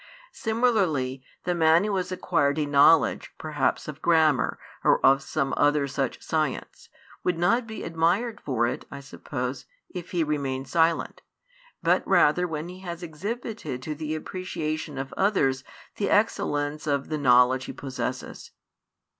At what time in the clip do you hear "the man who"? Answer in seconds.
1.43-1.95